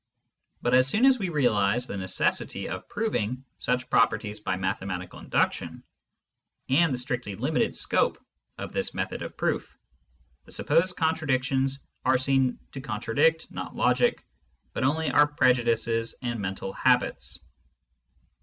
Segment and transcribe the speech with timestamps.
[0.63, 5.83] But so soon as we realise the necessity of proving such properties by mathematical induction,
[6.69, 8.17] and the strictly limited scope
[8.57, 9.77] of this method of proof,
[10.45, 14.25] the supposed contradictions are seen to contra dict, not logic,
[14.73, 17.39] but only our prejudices and mental habits.